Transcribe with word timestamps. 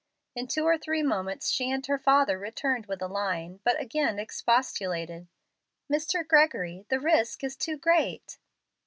In 0.35 0.47
two 0.47 0.63
or 0.65 0.79
three 0.79 1.03
moments 1.03 1.51
she 1.51 1.69
and 1.69 1.85
her 1.85 1.99
father 1.99 2.39
returned 2.39 2.87
with 2.87 3.03
a 3.03 3.07
line, 3.07 3.59
but 3.63 3.79
again 3.79 4.17
expostulated. 4.17 5.27
"Mr. 5.93 6.27
Gregory, 6.27 6.87
the 6.89 6.99
risk 6.99 7.43
is 7.43 7.55
too 7.55 7.77
great." 7.77 8.39